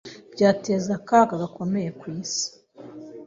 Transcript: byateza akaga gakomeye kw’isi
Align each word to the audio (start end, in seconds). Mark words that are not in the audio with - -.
byateza 0.33 0.89
akaga 0.99 1.33
gakomeye 1.43 1.89
kw’isi 1.99 2.47